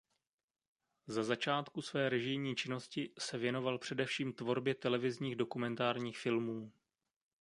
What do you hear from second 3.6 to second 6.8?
především tvorbě televizních dokumentárních filmů.